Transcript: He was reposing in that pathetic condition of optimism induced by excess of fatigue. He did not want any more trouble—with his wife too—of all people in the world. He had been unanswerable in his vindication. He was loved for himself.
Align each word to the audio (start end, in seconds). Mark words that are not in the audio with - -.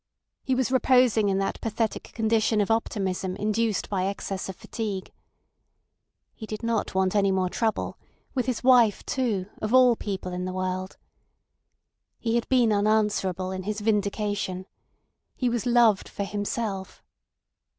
He 0.41 0.55
was 0.55 0.71
reposing 0.71 1.29
in 1.29 1.37
that 1.37 1.61
pathetic 1.61 2.05
condition 2.15 2.59
of 2.59 2.71
optimism 2.71 3.35
induced 3.35 3.87
by 3.87 4.05
excess 4.07 4.49
of 4.49 4.55
fatigue. 4.55 5.13
He 6.33 6.47
did 6.47 6.63
not 6.63 6.95
want 6.95 7.15
any 7.15 7.31
more 7.31 7.49
trouble—with 7.51 8.47
his 8.47 8.63
wife 8.63 9.05
too—of 9.05 9.73
all 9.75 9.95
people 9.95 10.33
in 10.33 10.45
the 10.45 10.53
world. 10.53 10.97
He 12.17 12.33
had 12.33 12.49
been 12.49 12.73
unanswerable 12.73 13.51
in 13.51 13.61
his 13.61 13.79
vindication. 13.79 14.65
He 15.35 15.49
was 15.49 15.67
loved 15.67 16.09
for 16.09 16.23
himself. 16.23 17.03